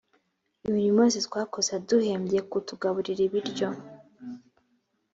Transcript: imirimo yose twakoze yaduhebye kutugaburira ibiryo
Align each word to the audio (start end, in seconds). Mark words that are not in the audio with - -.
imirimo 0.67 0.97
yose 1.05 1.19
twakoze 1.27 1.69
yaduhebye 1.75 2.39
kutugaburira 2.49 3.21
ibiryo 3.27 3.69